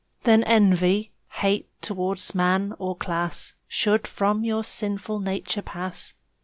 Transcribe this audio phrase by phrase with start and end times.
[0.23, 6.15] Then envy, hate towards man or class Should from your sinful nature pass.